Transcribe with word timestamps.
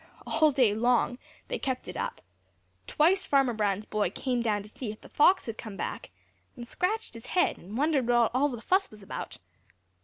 All 0.25 0.49
day 0.51 0.73
long 0.73 1.19
they 1.47 1.59
kept 1.59 1.87
it 1.87 1.95
up. 1.95 2.21
Twice 2.87 3.27
Farmer 3.27 3.53
Brown's 3.53 3.85
boy 3.85 4.09
came 4.09 4.41
down 4.41 4.63
to 4.63 4.69
see 4.69 4.91
if 4.91 4.99
that 5.01 5.11
fox 5.11 5.45
had 5.45 5.59
come 5.59 5.77
back, 5.77 6.09
and 6.55 6.67
scratched 6.67 7.13
his 7.13 7.27
head, 7.37 7.59
and 7.59 7.77
wondered 7.77 8.07
what 8.07 8.31
all 8.33 8.49
the 8.49 8.63
fuss 8.63 8.89
was 8.89 9.03
about. 9.03 9.37